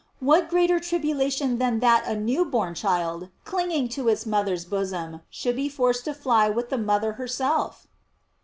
What 0.19 0.49
greater 0.49 0.79
tribulation 0.79 1.59
than 1.59 1.77
that 1.81 2.07
a 2.07 2.15
new 2.15 2.43
born 2.43 2.73
child, 2.73 3.29
clinging 3.45 3.87
to 3.89 4.07
its 4.09 4.25
moth 4.25 4.47
er's 4.47 4.65
bosom, 4.65 5.21
should 5.29 5.55
be 5.55 5.69
forced 5.69 6.05
to 6.05 6.15
fly 6.15 6.49
with 6.49 6.69
the 6.71 6.77
mother 6.79 7.13
herself 7.21 7.85